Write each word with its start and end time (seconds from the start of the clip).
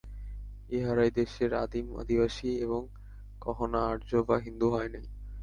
ইহারাই 0.69 1.11
দেশের 1.11 1.51
আদিম 1.55 1.85
অধিবাসী 1.95 2.49
এবং 2.57 2.81
কখনও 3.41 3.79
আর্য 3.89 4.09
বা 4.27 4.37
হিন্দু 4.45 4.67
হয় 4.69 4.89
নাই। 4.89 5.05